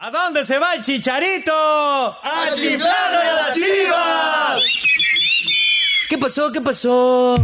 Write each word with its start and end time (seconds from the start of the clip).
¿A 0.00 0.12
dónde 0.12 0.44
se 0.44 0.60
va 0.60 0.74
el 0.74 0.82
chicharito? 0.82 1.50
¡A 1.52 2.50
chiflarle 2.54 3.16
a 3.16 3.34
las 3.34 3.54
chivas! 3.56 4.62
¿Qué 6.08 6.16
pasó? 6.16 6.52
¿Qué 6.52 6.60
pasó? 6.60 7.34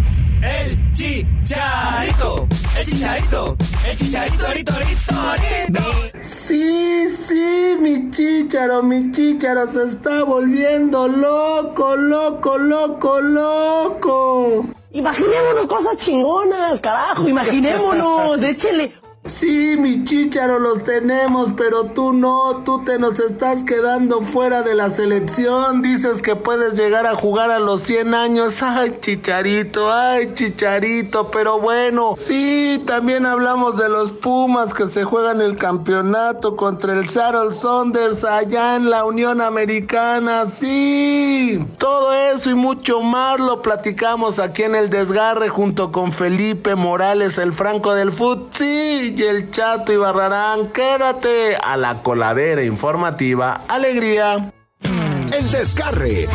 El 0.40 0.92
chicharito, 0.92 2.46
el 2.78 2.86
chicharito, 2.86 3.56
el 3.84 3.96
chicharito, 3.96 4.46
ahorita, 4.46 4.72
ahorita, 4.72 5.82
Sí, 6.20 7.10
sí, 7.10 7.76
mi 7.80 8.12
chicharo, 8.12 8.84
mi 8.84 9.10
chicharo 9.10 9.66
se 9.66 9.86
está 9.86 10.22
volviendo 10.22 11.08
loco, 11.08 11.96
loco, 11.96 12.56
loco, 12.56 13.20
loco. 13.20 14.64
Imaginémonos 14.92 15.66
cosas 15.66 15.96
chingonas, 15.98 16.78
carajo, 16.78 17.28
imaginémonos, 17.28 18.40
échele 18.44 19.03
Sí, 19.26 19.76
mi 19.78 20.04
chicharo 20.04 20.58
los 20.58 20.84
tenemos, 20.84 21.54
pero 21.56 21.86
tú 21.86 22.12
no, 22.12 22.62
tú 22.62 22.84
te 22.84 22.98
nos 22.98 23.18
estás 23.20 23.64
quedando 23.64 24.20
fuera 24.20 24.60
de 24.60 24.74
la 24.74 24.90
selección. 24.90 25.80
Dices 25.80 26.20
que 26.20 26.36
puedes 26.36 26.74
llegar 26.74 27.06
a 27.06 27.14
jugar 27.14 27.50
a 27.50 27.58
los 27.58 27.80
100 27.84 28.12
años. 28.12 28.62
Ay, 28.62 28.98
chicharito, 29.00 29.90
ay, 29.90 30.34
chicharito, 30.34 31.30
pero 31.30 31.58
bueno. 31.58 32.12
Sí, 32.18 32.82
también 32.84 33.24
hablamos 33.24 33.78
de 33.78 33.88
los 33.88 34.12
Pumas 34.12 34.74
que 34.74 34.88
se 34.88 35.04
juegan 35.04 35.40
el 35.40 35.56
campeonato 35.56 36.54
contra 36.54 36.92
el 36.92 37.08
Seattle 37.08 37.54
Saunders 37.54 38.24
allá 38.24 38.76
en 38.76 38.90
la 38.90 39.06
Unión 39.06 39.40
Americana. 39.40 40.46
Sí, 40.46 41.64
todo 41.78 42.12
eso 42.12 42.50
y 42.50 42.54
mucho 42.54 43.00
más 43.00 43.40
lo 43.40 43.62
platicamos 43.62 44.38
aquí 44.38 44.64
en 44.64 44.74
el 44.74 44.90
desgarre 44.90 45.48
junto 45.48 45.92
con 45.92 46.12
Felipe 46.12 46.74
Morales, 46.74 47.38
el 47.38 47.54
Franco 47.54 47.94
del 47.94 48.12
Foot. 48.12 48.52
Sí 48.52 49.13
y 49.16 49.22
el 49.22 49.50
Chato 49.50 49.92
y 49.92 49.96
Barrarán. 49.96 50.72
Quédate 50.72 51.56
a 51.56 51.76
la 51.76 52.02
coladera 52.02 52.62
informativa. 52.62 53.64
Alegría. 53.68 54.52
El 54.82 55.50
desgarre. 55.50 56.28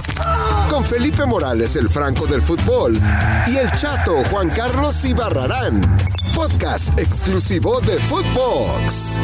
Con 0.70 0.86
Felipe 0.86 1.26
Morales, 1.26 1.76
el 1.76 1.90
Franco 1.90 2.26
del 2.27 2.41
fútbol. 2.41 2.99
Y 3.48 3.58
el 3.58 3.71
Chato 3.71 4.24
Juan 4.30 4.49
Carlos 4.49 5.04
Ibarrarán. 5.05 5.82
Podcast 6.36 6.98
exclusivo 6.99 7.82
de 7.82 7.98
Footbox. 7.98 9.20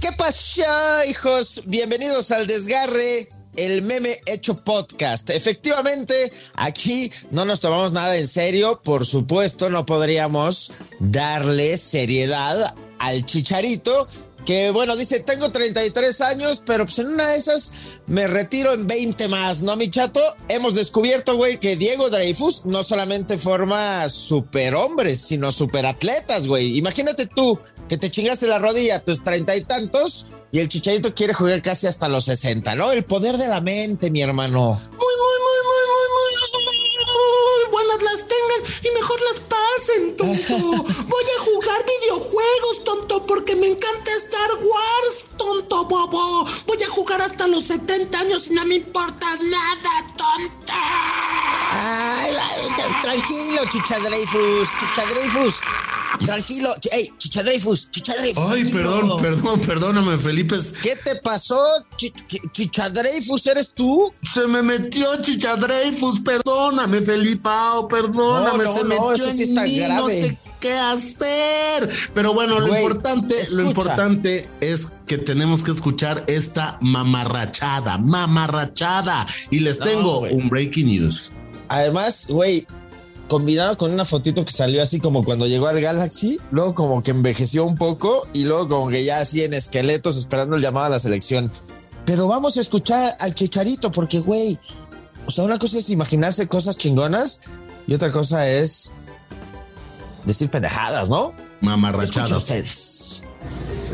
¿Qué 0.00 0.08
pasó, 0.16 1.04
hijos? 1.06 1.62
Bienvenidos 1.66 2.30
al 2.30 2.46
desgarre 2.46 3.39
el 3.56 3.82
meme 3.82 4.20
hecho 4.26 4.56
podcast. 4.56 5.30
Efectivamente, 5.30 6.32
aquí 6.54 7.10
no 7.30 7.44
nos 7.44 7.60
tomamos 7.60 7.92
nada 7.92 8.16
en 8.16 8.26
serio. 8.26 8.80
Por 8.82 9.06
supuesto, 9.06 9.70
no 9.70 9.86
podríamos 9.86 10.72
darle 10.98 11.76
seriedad 11.76 12.74
al 12.98 13.26
chicharito. 13.26 14.06
Que 14.44 14.70
bueno, 14.70 14.96
dice, 14.96 15.20
tengo 15.20 15.52
33 15.52 16.20
años, 16.22 16.62
pero 16.64 16.86
pues 16.86 16.98
en 16.98 17.08
una 17.08 17.28
de 17.28 17.36
esas 17.36 17.74
me 18.06 18.26
retiro 18.26 18.72
en 18.72 18.86
20 18.86 19.28
más, 19.28 19.62
¿no, 19.62 19.76
mi 19.76 19.90
chato? 19.90 20.20
Hemos 20.48 20.74
descubierto, 20.74 21.36
güey, 21.36 21.60
que 21.60 21.76
Diego 21.76 22.08
Dreyfus 22.08 22.64
no 22.64 22.82
solamente 22.82 23.36
forma 23.36 24.08
superhombres, 24.08 25.20
sino 25.20 25.52
superatletas, 25.52 26.48
güey. 26.48 26.76
Imagínate 26.78 27.26
tú 27.26 27.58
que 27.88 27.98
te 27.98 28.10
chingaste 28.10 28.46
la 28.46 28.58
rodilla 28.58 28.96
a 28.96 29.04
tus 29.04 29.22
treinta 29.22 29.54
y 29.54 29.60
tantos 29.60 30.26
y 30.52 30.58
el 30.58 30.68
Chicharito 30.68 31.14
quiere 31.14 31.34
jugar 31.34 31.62
casi 31.62 31.86
hasta 31.86 32.08
los 32.08 32.24
60, 32.24 32.74
¿no? 32.74 32.90
El 32.90 33.04
poder 33.04 33.36
de 33.36 33.48
la 33.48 33.60
mente, 33.60 34.10
mi 34.10 34.20
hermano. 34.20 34.72
Muy, 34.72 34.80
muy, 34.80 35.38
muy, 35.40 35.60
muy, 35.66 35.86
muy, 35.86 36.34
muy, 36.54 36.70
muy 37.06 37.70
buenas 37.70 38.02
las 38.02 38.26
tengan 38.26 38.74
y 38.82 38.94
mejor 38.94 39.20
las 39.30 39.40
pasen, 39.40 40.16
tonto. 40.16 40.56
Voy 41.08 41.24
a 41.38 41.40
jugar 41.44 41.84
videojuegos, 42.00 42.84
tonto, 42.84 43.26
porque 43.26 43.54
me 43.54 43.68
encanta 43.68 44.10
Star 44.16 44.50
Wars, 44.54 45.26
tonto, 45.36 45.84
bobo. 45.84 46.46
Voy 46.66 46.82
a 46.82 46.88
jugar 46.88 47.22
hasta 47.22 47.46
los 47.46 47.64
70 47.64 48.18
años 48.18 48.48
y 48.48 48.54
no 48.54 48.64
me 48.66 48.76
importa 48.76 49.26
nada, 49.36 50.14
tonto. 50.16 50.74
Ay, 51.72 52.34
tranquilo, 53.02 53.62
Chichadreifus, 53.70 54.68
Chichadreifus. 54.78 55.60
Tranquilo, 56.24 56.74
ey, 56.92 57.12
Chichadreifus, 57.18 57.90
Chichadreifus. 57.90 58.44
Ay, 58.50 58.64
perdón, 58.64 59.16
perdón, 59.20 59.60
perdóname, 59.60 60.18
Felipe. 60.18 60.56
¿Qué 60.82 60.96
te 60.96 61.16
pasó, 61.16 61.60
Ch 61.96 62.12
Chichadreifus? 62.52 63.46
¿Eres 63.46 63.72
tú? 63.74 64.12
Se 64.22 64.46
me 64.46 64.62
metió 64.62 65.06
Chichadreifus, 65.22 66.20
perdóname, 66.20 67.00
Felipao, 67.00 67.88
perdóname, 67.88 68.64
no, 68.64 68.70
no, 68.70 68.76
se 68.76 68.84
no, 68.84 68.88
metió 68.88 69.16
sí 69.32 69.42
en 69.42 69.48
está 69.48 69.62
mí, 69.62 69.78
grave. 69.78 69.96
no 69.96 70.08
sé 70.08 70.38
qué 70.60 70.72
hacer. 70.72 71.90
Pero 72.14 72.34
bueno, 72.34 72.60
lo 72.60 72.66
importante, 72.76 73.40
escucha. 73.40 73.62
lo 73.62 73.68
importante 73.68 74.48
es 74.60 74.88
que 75.06 75.18
tenemos 75.18 75.64
que 75.64 75.70
escuchar 75.70 76.24
esta 76.26 76.78
mamarrachada, 76.82 77.98
mamarrachada. 77.98 79.26
Y 79.50 79.60
les 79.60 79.78
tengo 79.78 80.20
güey. 80.20 80.34
un 80.34 80.48
breaking 80.48 80.86
news. 80.86 81.32
Además, 81.68 82.26
güey, 82.28 82.66
combinado 83.30 83.78
con 83.78 83.92
una 83.92 84.04
fotito 84.04 84.44
que 84.44 84.50
salió 84.52 84.82
así 84.82 84.98
como 84.98 85.24
cuando 85.24 85.46
llegó 85.46 85.68
al 85.68 85.80
Galaxy, 85.80 86.40
luego 86.50 86.74
como 86.74 87.00
que 87.00 87.12
envejeció 87.12 87.64
un 87.64 87.76
poco 87.76 88.26
y 88.32 88.44
luego 88.44 88.68
como 88.68 88.88
que 88.88 89.04
ya 89.04 89.20
así 89.20 89.44
en 89.44 89.54
esqueletos 89.54 90.16
esperando 90.16 90.56
el 90.56 90.62
llamado 90.62 90.86
a 90.86 90.88
la 90.88 90.98
selección. 90.98 91.48
Pero 92.04 92.26
vamos 92.26 92.56
a 92.56 92.60
escuchar 92.60 93.16
al 93.20 93.32
Chicharito 93.32 93.92
porque, 93.92 94.18
güey, 94.18 94.58
o 95.26 95.30
sea, 95.30 95.44
una 95.44 95.60
cosa 95.60 95.78
es 95.78 95.90
imaginarse 95.90 96.48
cosas 96.48 96.76
chingonas 96.76 97.42
y 97.86 97.94
otra 97.94 98.10
cosa 98.10 98.50
es 98.50 98.92
decir 100.26 100.50
pendejadas, 100.50 101.08
¿no? 101.08 101.32
Mamarrachadas. 101.60 102.32
ustedes. 102.32 103.22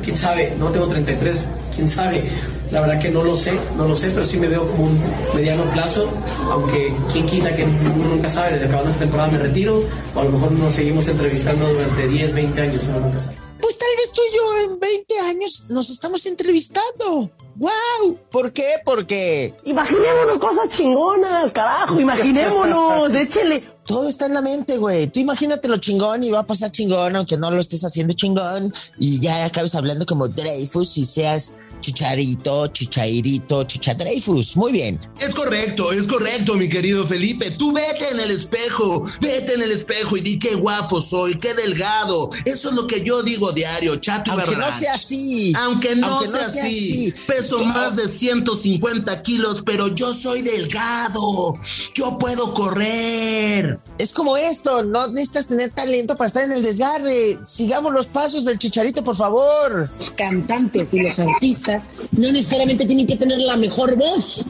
quién 0.02 0.16
sabe, 0.16 0.56
no 0.58 0.70
tengo 0.70 0.88
33, 0.88 1.36
quién 1.74 1.86
sabe. 1.90 2.26
La 2.70 2.80
verdad 2.80 3.00
que 3.00 3.10
no 3.10 3.22
lo 3.22 3.36
sé, 3.36 3.52
no 3.76 3.86
lo 3.86 3.94
sé, 3.94 4.08
pero 4.10 4.24
sí 4.24 4.38
me 4.38 4.48
veo 4.48 4.66
como 4.68 4.84
un 4.84 5.00
mediano 5.34 5.70
plazo, 5.72 6.10
aunque 6.50 6.92
quién 7.12 7.24
quita 7.26 7.54
que 7.54 7.64
uno 7.64 8.08
nunca 8.08 8.28
sabe, 8.28 8.54
desde 8.54 8.66
acabando 8.66 8.90
esta 8.90 9.04
temporada 9.04 9.30
me 9.32 9.38
retiro, 9.38 9.84
o 10.14 10.20
a 10.20 10.24
lo 10.24 10.30
mejor 10.30 10.52
nos 10.52 10.74
seguimos 10.74 11.06
entrevistando 11.06 11.68
durante 11.68 12.08
10, 12.08 12.32
20 12.34 12.60
años, 12.60 12.82
uno 12.88 13.00
nunca 13.00 13.20
sabe. 13.20 13.36
Pues 13.60 13.78
tal 13.78 13.88
vez 13.96 14.12
tú 14.12 14.20
y 14.30 14.36
yo 14.36 14.72
en 14.74 14.80
20 14.80 15.18
años 15.30 15.64
nos 15.70 15.90
estamos 15.90 16.26
entrevistando. 16.26 17.30
¡Wow! 17.56 18.18
¿Por 18.30 18.52
qué? 18.52 18.66
Porque 18.84 19.54
Imaginémonos 19.64 20.38
cosas 20.38 20.68
chingonas, 20.68 21.50
carajo, 21.52 21.98
imaginémonos, 21.98 23.14
échele. 23.14 23.64
todo 23.86 24.08
está 24.08 24.26
en 24.26 24.34
la 24.34 24.42
mente, 24.42 24.76
güey. 24.76 25.06
Tú 25.06 25.20
imagínate 25.20 25.66
lo 25.68 25.78
chingón 25.78 26.22
y 26.22 26.30
va 26.30 26.40
a 26.40 26.46
pasar 26.46 26.70
chingón, 26.70 27.16
aunque 27.16 27.38
no 27.38 27.50
lo 27.50 27.58
estés 27.58 27.82
haciendo 27.82 28.12
chingón. 28.14 28.72
Y 28.98 29.20
ya 29.20 29.46
acabes 29.46 29.74
hablando 29.74 30.04
como 30.04 30.28
Dreyfus 30.28 30.98
y 30.98 31.04
seas 31.06 31.56
chicharito, 31.86 32.66
chichairito, 32.68 33.64
chichadreyfus. 33.64 34.56
Muy 34.56 34.72
bien. 34.72 34.98
Es 35.20 35.34
correcto, 35.34 35.92
es 35.92 36.06
correcto, 36.08 36.54
mi 36.54 36.68
querido 36.68 37.06
Felipe. 37.06 37.52
Tú 37.52 37.72
vete 37.72 38.08
en 38.10 38.20
el 38.20 38.32
espejo, 38.32 39.04
vete 39.20 39.54
en 39.54 39.62
el 39.62 39.70
espejo 39.70 40.16
y 40.16 40.20
di 40.20 40.38
qué 40.38 40.56
guapo 40.56 41.00
soy, 41.00 41.36
qué 41.36 41.54
delgado. 41.54 42.28
Eso 42.44 42.70
es 42.70 42.74
lo 42.74 42.88
que 42.88 43.02
yo 43.02 43.22
digo 43.22 43.52
diario, 43.52 43.96
chato 43.96 44.32
y 44.32 44.34
Aunque 44.34 44.56
no 44.56 44.72
sea 44.72 44.94
así. 44.94 45.52
Aunque 45.60 45.94
no, 45.94 46.08
Aunque 46.08 46.28
sea, 46.28 46.64
así. 46.64 47.14
Peso 47.26 47.60
más 47.60 47.94
de 47.94 48.08
150 48.08 49.22
kilos, 49.22 49.62
pero 49.64 49.88
yo 49.94 50.12
soy 50.12 50.42
delgado. 50.42 51.54
Yo 51.94 52.18
puedo 52.18 52.52
correr. 52.52 53.78
Es 53.98 54.12
como 54.12 54.36
esto, 54.36 54.82
no 54.82 55.08
necesitas 55.08 55.46
tener 55.46 55.70
talento 55.70 56.16
para 56.16 56.28
estar 56.28 56.44
en 56.44 56.52
el 56.52 56.62
desgarre. 56.62 57.38
Sigamos 57.44 57.92
los 57.92 58.06
pasos 58.06 58.44
del 58.44 58.58
chicharito, 58.58 59.02
por 59.02 59.16
favor. 59.16 59.88
los 59.98 60.10
cantantes 60.10 60.92
y 60.92 61.00
los 61.00 61.18
artistas 61.18 61.90
no 62.12 62.30
necesariamente 62.30 62.84
tienen 62.84 63.06
que 63.06 63.16
tener 63.16 63.38
la 63.38 63.56
mejor 63.56 63.96
voz. 63.96 64.46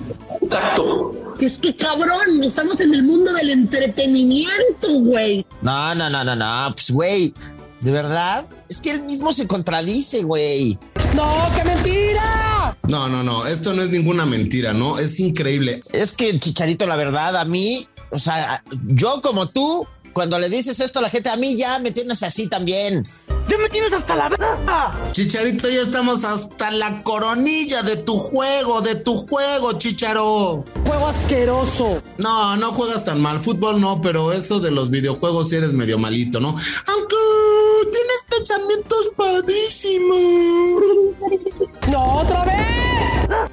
Es 1.41 1.59
que 1.59 1.77
cabrón, 1.77 2.43
estamos 2.43 2.81
en 2.81 2.93
el 2.93 3.05
mundo 3.05 3.33
del 3.35 3.51
entretenimiento, 3.51 5.01
güey. 5.01 5.47
No, 5.63 5.95
no, 5.95 6.11
no, 6.11 6.25
no, 6.25 6.35
no. 6.35 6.73
Pues, 6.75 6.91
güey, 6.91 7.35
de 7.81 7.93
verdad, 7.93 8.47
es 8.69 8.81
que 8.81 8.91
él 8.91 9.03
mismo 9.03 9.33
se 9.33 9.47
contradice, 9.47 10.23
güey. 10.23 10.77
¡No, 11.15 11.33
qué 11.55 11.63
mentira! 11.65 12.77
No, 12.89 13.09
no, 13.09 13.23
no, 13.23 13.47
esto 13.47 13.75
no 13.75 13.83
es 13.83 13.91
ninguna 13.91 14.27
mentira, 14.27 14.73
¿no? 14.73 14.99
Es 14.99 15.21
increíble. 15.21 15.83
Es 15.93 16.15
que, 16.15 16.39
Chicharito, 16.41 16.87
la 16.87 16.97
verdad, 16.97 17.37
a 17.37 17.45
mí, 17.45 17.87
o 18.11 18.19
sea, 18.19 18.63
yo 18.87 19.21
como 19.23 19.49
tú, 19.49 19.87
cuando 20.13 20.39
le 20.39 20.49
dices 20.49 20.81
esto 20.81 20.99
a 20.99 21.03
la 21.03 21.11
gente, 21.11 21.29
a 21.29 21.37
mí 21.37 21.57
ya 21.57 21.79
me 21.79 21.93
tienes 21.93 22.23
así 22.23 22.49
también. 22.49 23.07
¡Ya 23.49 23.59
me 23.59 23.69
tienes 23.69 23.93
hasta 23.93 24.17
la 24.17 24.29
verga! 24.29 24.93
Chicharito, 25.13 25.69
ya 25.69 25.83
estamos 25.83 26.25
hasta 26.25 26.73
la 26.73 27.03
coronilla 27.05 27.83
de 27.83 27.97
tu 27.97 28.19
juego, 28.19 28.81
de 28.81 28.97
tu 28.97 29.17
juego, 29.17 29.75
Chicharo. 29.75 30.65
¡Juego 30.85 31.07
asqueroso! 31.07 32.03
No, 32.19 32.57
no 32.57 32.73
juegas 32.73 33.05
tan 33.05 33.21
mal. 33.21 33.41
Fútbol 33.41 33.81
no, 33.81 34.01
pero 34.01 34.33
eso 34.33 34.59
de 34.59 34.73
los 34.73 34.91
videojuegos 34.91 35.51
sí 35.51 35.57
eres 35.57 35.73
medio 35.73 35.97
malito, 35.97 36.41
¿no? 36.41 36.49
Aunque 36.49 37.17
tienes 37.93 38.25
pensamientos 38.29 39.13
padrísimos. 39.17 40.17
¡No, 41.89 42.21
otra 42.21 42.45
vez! 42.45 42.87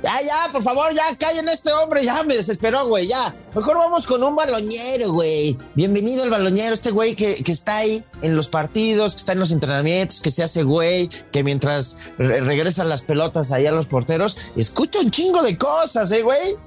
Ay, 0.07 0.25
ya, 0.25 0.51
por 0.51 0.61
favor, 0.61 0.93
ya, 0.93 1.15
callen 1.17 1.47
a 1.49 1.53
este 1.53 1.71
hombre, 1.71 2.03
ya 2.03 2.23
me 2.23 2.35
desesperó, 2.35 2.87
güey, 2.87 3.07
ya. 3.07 3.33
Mejor 3.55 3.77
vamos 3.77 4.05
con 4.05 4.23
un 4.23 4.35
baloñero, 4.35 5.11
güey. 5.11 5.57
Bienvenido 5.75 6.23
al 6.23 6.29
baloñero, 6.29 6.73
este 6.73 6.91
güey 6.91 7.15
que, 7.15 7.43
que, 7.43 7.51
está 7.51 7.77
ahí 7.77 8.03
en 8.21 8.35
los 8.35 8.49
partidos, 8.49 9.13
que 9.13 9.19
está 9.19 9.33
en 9.33 9.39
los 9.39 9.51
entrenamientos, 9.51 9.82
que 9.83 10.31
se 10.31 10.43
hace 10.43 10.63
güey, 10.63 11.09
que 11.31 11.43
mientras 11.43 11.97
re 12.17 12.41
regresan 12.41 12.89
las 12.89 13.01
pelotas 13.03 13.51
ahí 13.51 13.65
a 13.65 13.71
los 13.71 13.85
porteros, 13.85 14.37
escucha 14.55 14.99
un 14.99 15.11
chingo 15.11 15.43
de 15.43 15.57
cosas, 15.57 16.11
¿eh, 16.11 16.21
güey? 16.21 16.57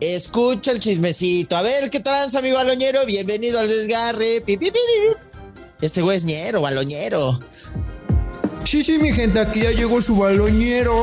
Escucha 0.00 0.72
el 0.72 0.80
chismecito. 0.80 1.56
A 1.56 1.62
ver, 1.62 1.90
¿qué 1.90 2.00
tranza, 2.00 2.42
mi 2.42 2.50
baloñero? 2.50 3.06
Bienvenido 3.06 3.60
al 3.60 3.68
desgarre. 3.68 4.42
Este 5.80 6.02
güey 6.02 6.16
es 6.16 6.24
ñero, 6.24 6.60
baloñero. 6.60 7.38
Sí, 8.64 8.82
sí, 8.82 8.98
mi 8.98 9.12
gente, 9.12 9.40
aquí 9.40 9.60
ya 9.60 9.70
llegó 9.72 10.00
su 10.00 10.16
baloñero. 10.16 10.94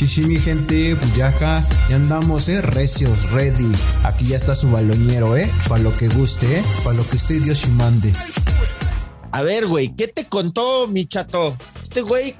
Sí, 0.00 0.06
sí, 0.06 0.22
mi 0.22 0.38
gente, 0.38 0.96
pues 0.96 1.14
ya 1.14 1.28
acá 1.28 1.62
ya 1.86 1.96
andamos, 1.96 2.48
eh, 2.48 2.62
recios, 2.62 3.30
ready. 3.32 3.70
Aquí 4.02 4.28
ya 4.28 4.38
está 4.38 4.54
su 4.54 4.70
baloñero, 4.70 5.36
eh, 5.36 5.52
para 5.68 5.82
lo 5.82 5.92
que 5.92 6.08
guste, 6.08 6.60
eh, 6.60 6.64
para 6.82 6.96
lo 6.96 7.06
que 7.06 7.18
esté 7.18 7.38
Dios 7.38 7.66
y 7.66 7.70
mande. 7.72 8.10
A 9.30 9.42
ver, 9.42 9.66
güey, 9.66 9.94
¿qué 9.94 10.08
te 10.08 10.24
contó 10.24 10.86
mi 10.86 11.04
chato? 11.04 11.54
Este 11.82 12.00
güey 12.00 12.34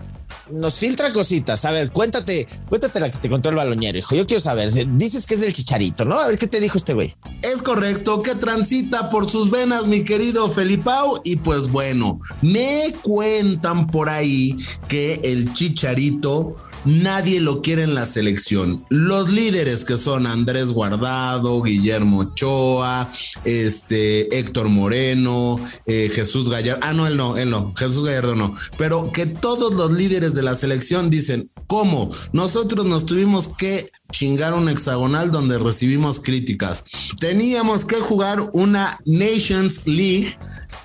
nos 0.51 0.77
filtra 0.77 1.13
cositas. 1.13 1.67
A 1.67 1.71
ver, 1.71 1.91
cuéntate, 1.91 2.47
cuéntate 2.67 2.99
la 2.99 3.11
que 3.11 3.19
te 3.19 3.29
contó 3.29 3.51
el 3.51 3.57
baloñero, 3.57 3.99
hijo. 3.99 4.15
Yo 4.15 4.27
quiero 4.27 4.41
saber. 4.41 4.73
Dices 4.97 5.27
que 5.27 5.35
es 5.35 5.43
del 5.43 5.53
chicharito, 5.53 6.07
¿no? 6.07 6.19
A 6.19 6.29
ver 6.29 6.39
qué 6.39 6.47
te 6.47 6.61
dijo 6.61 6.79
este 6.79 6.95
güey. 6.95 7.15
Es 7.43 7.61
correcto, 7.61 8.23
que 8.23 8.37
transita 8.37 9.11
por 9.11 9.31
sus 9.31 9.51
venas, 9.51 9.87
mi 9.87 10.03
querido 10.03 10.51
Felipao. 10.51 11.21
Y 11.25 11.37
pues 11.37 11.69
bueno, 11.69 12.21
me 12.41 12.95
cuentan 13.03 13.87
por 13.87 14.09
ahí 14.09 14.57
que 14.89 15.21
el 15.25 15.53
chicharito 15.53 16.57
nadie 16.85 17.41
lo 17.41 17.63
quiere 17.63 17.83
en 17.83 17.95
la 17.95 18.07
selección. 18.07 18.85
Los 18.89 19.31
líderes 19.31 19.85
que 19.85 19.97
son 19.97 20.27
Andrés 20.27 20.73
Guardado, 20.73 21.63
Guillermo 21.63 22.21
Ochoa, 22.21 23.11
este, 23.45 24.39
Héctor 24.39 24.69
Moreno, 24.69 25.61
eh, 25.87 26.11
Jesús 26.13 26.49
Gallardo. 26.49 26.81
Ah, 26.83 26.93
no, 26.93 27.07
él 27.07 27.17
no, 27.17 27.37
él 27.37 27.51
no, 27.51 27.75
Jesús 27.77 28.05
Gallardo 28.05 28.37
no. 28.37 28.55
Pero 28.77 29.13
que 29.13 29.27
todos 29.27 29.75
los 29.75 29.93
líderes 29.93 30.35
de 30.35 30.43
la 30.43 30.55
selección 30.55 31.11
dicen, 31.11 31.51
¿cómo? 31.67 32.11
Nosotros 32.33 32.87
nos 32.87 33.07
tuvimos 33.07 33.49
que 33.49 33.91
chingar 34.11 34.55
un 34.55 34.69
hexagonal 34.69 35.31
donde 35.31 35.59
recibimos 35.59 36.21
críticas. 36.21 36.85
Teníamos 37.19 37.85
que 37.85 37.97
jugar 37.97 38.51
una 38.53 38.99
Nations 39.05 39.87
League 39.87 40.37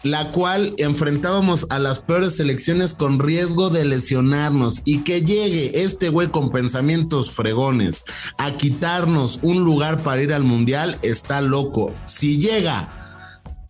la 0.06 0.32
cual 0.32 0.76
enfrentábamos 0.78 1.66
a 1.72 1.80
las 1.80 2.00
peores 2.00 2.36
selecciones 2.36 2.94
con 2.94 3.18
riesgo 3.18 3.72
de 3.72 3.86
lesionarnos 3.86 4.84
y 4.86 5.00
que 5.00 5.24
llegue 5.24 5.82
este 5.84 6.10
güey 6.10 6.28
con 6.28 6.52
pensamientos 6.52 7.32
fregones 7.32 8.04
a 8.38 8.52
quitarnos 8.52 9.40
un 9.42 9.66
lugar 9.66 10.04
para 10.04 10.22
ir 10.22 10.32
al 10.32 10.44
mundial 10.44 11.00
está 11.02 11.42
loco. 11.42 11.92
Si 12.06 12.38
llega 12.38 13.05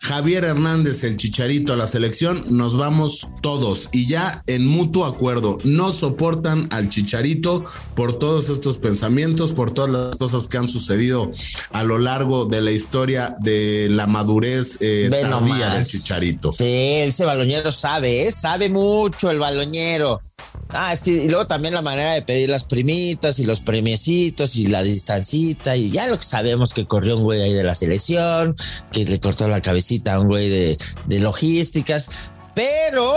Javier 0.06 0.44
Hernández, 0.44 1.04
el 1.04 1.18
chicharito 1.18 1.74
a 1.74 1.78
la 1.78 1.88
selección, 1.88 2.46
nos 2.56 2.78
vamos 2.78 3.28
todos 3.42 3.90
y 3.92 4.06
ya 4.06 4.44
en 4.46 4.68
mutuo 4.68 5.06
acuerdo. 5.06 5.58
No 5.64 5.92
soportan 5.92 6.70
al 6.72 6.90
chicharito 6.90 7.64
por 7.96 8.20
todos 8.20 8.50
estos 8.50 8.78
pensamientos, 8.78 9.52
por 9.52 9.72
todas 9.72 9.90
las 9.90 10.18
cosas 10.18 10.48
que 10.48 10.58
han 10.58 10.70
sucedido 10.70 11.32
a 11.72 11.84
lo 11.84 11.98
largo 11.98 12.46
de 12.46 12.62
la 12.62 12.70
historia 12.70 13.36
de 13.40 13.88
la 13.90 14.06
madurez 14.06 14.78
eh, 14.80 15.10
tardía 15.10 15.74
del 15.74 15.84
chicharito. 15.84 16.52
Sí, 16.52 16.66
ese 16.68 17.26
baloñero 17.26 17.72
sabe, 17.72 18.28
¿eh? 18.28 18.32
sabe 18.32 18.70
mucho 18.70 19.32
el 19.32 19.40
baloñero. 19.40 20.22
Ah, 20.70 20.92
es 20.92 21.04
que 21.04 21.12
y 21.12 21.30
luego 21.30 21.48
también 21.48 21.74
la 21.74 21.82
manera 21.82 22.14
de 22.14 22.22
pedir 22.22 22.50
las 22.50 22.64
primitas 22.64 23.40
y 23.40 23.46
los 23.46 23.62
premiecitos 23.62 24.56
y 24.56 24.68
la 24.68 24.84
distancita 24.84 25.76
y 25.78 25.92
ya 25.92 26.08
lo 26.08 26.18
que 26.18 26.26
sabemos 26.26 26.74
que 26.74 26.86
corrió 26.86 27.18
un 27.18 27.24
güey 27.24 27.42
ahí 27.42 27.54
de 27.54 27.64
la 27.64 27.76
selección, 27.76 28.56
que 28.92 29.06
le 29.06 29.20
cortó 29.20 29.48
la 29.48 29.62
cabecita 29.62 30.16
a 30.16 30.20
un 30.20 30.28
güey 30.28 30.50
de, 30.50 30.78
de 31.06 31.20
logísticas, 31.20 32.10
pero 32.56 33.14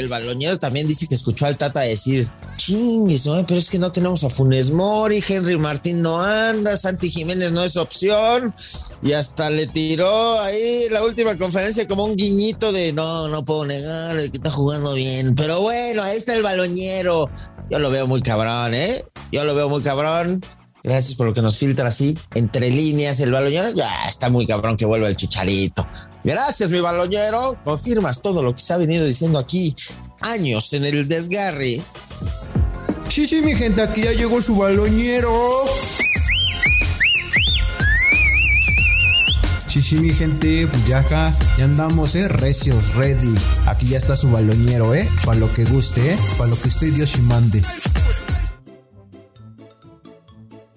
el 0.00 0.08
baloñero 0.08 0.58
también 0.58 0.86
dice 0.86 1.06
que 1.06 1.14
escuchó 1.14 1.46
al 1.46 1.56
Tata 1.56 1.80
decir, 1.80 2.28
chingues, 2.56 3.26
¿no? 3.26 3.44
pero 3.46 3.58
es 3.58 3.70
que 3.70 3.78
no 3.78 3.92
tenemos 3.92 4.24
a 4.24 4.30
Funes 4.30 4.70
Mori, 4.70 5.22
Henry 5.26 5.58
Martín 5.58 6.02
no 6.02 6.20
anda, 6.20 6.76
Santi 6.76 7.10
Jiménez 7.10 7.52
no 7.52 7.64
es 7.64 7.76
opción, 7.76 8.54
y 9.02 9.12
hasta 9.12 9.50
le 9.50 9.66
tiró 9.66 10.40
ahí 10.40 10.88
la 10.90 11.04
última 11.04 11.36
conferencia 11.36 11.86
como 11.86 12.04
un 12.04 12.16
guiñito 12.16 12.72
de, 12.72 12.92
no, 12.92 13.28
no 13.28 13.44
puedo 13.44 13.64
negar 13.64 14.16
que 14.16 14.36
está 14.36 14.50
jugando 14.50 14.94
bien, 14.94 15.34
pero 15.34 15.60
bueno, 15.60 16.02
ahí 16.02 16.16
está 16.16 16.34
el 16.34 16.42
baloñero, 16.42 17.30
yo 17.70 17.78
lo 17.78 17.90
veo 17.90 18.06
muy 18.06 18.22
cabrón, 18.22 18.74
¿eh? 18.74 19.04
Yo 19.30 19.44
lo 19.44 19.54
veo 19.54 19.68
muy 19.68 19.82
cabrón. 19.82 20.40
Gracias 20.88 21.16
por 21.16 21.26
lo 21.26 21.34
que 21.34 21.42
nos 21.42 21.58
filtra 21.58 21.88
así, 21.88 22.16
entre 22.34 22.70
líneas 22.70 23.20
el 23.20 23.30
baloñero. 23.30 23.74
Ya 23.74 24.08
está 24.08 24.30
muy 24.30 24.46
cabrón 24.46 24.74
que 24.74 24.86
vuelva 24.86 25.08
el 25.08 25.16
chicharito. 25.16 25.86
Gracias, 26.24 26.72
mi 26.72 26.80
baloñero. 26.80 27.58
Confirmas 27.62 28.22
todo 28.22 28.42
lo 28.42 28.54
que 28.54 28.62
se 28.62 28.72
ha 28.72 28.78
venido 28.78 29.04
diciendo 29.04 29.38
aquí 29.38 29.76
años 30.20 30.72
en 30.72 30.86
el 30.86 31.06
desgarre. 31.06 31.82
Sí, 33.10 33.26
sí, 33.26 33.42
mi 33.42 33.54
gente, 33.54 33.82
aquí 33.82 34.02
ya 34.02 34.12
llegó 34.12 34.40
su 34.40 34.56
baloñero. 34.56 35.30
Sí, 39.68 39.82
sí, 39.82 39.96
mi 39.96 40.10
gente, 40.10 40.66
pues 40.66 40.86
ya 40.86 41.00
acá 41.00 41.34
ya 41.58 41.66
andamos, 41.66 42.14
eh, 42.14 42.28
recios, 42.28 42.94
ready. 42.94 43.34
Aquí 43.66 43.88
ya 43.88 43.98
está 43.98 44.16
su 44.16 44.30
baloñero, 44.30 44.94
eh, 44.94 45.10
para 45.26 45.38
lo 45.38 45.50
que 45.50 45.64
guste, 45.64 46.14
eh, 46.14 46.18
para 46.38 46.48
lo 46.48 46.56
que 46.56 46.68
esté 46.68 46.90
Dios 46.90 47.16
y 47.16 47.20
mande. 47.20 47.62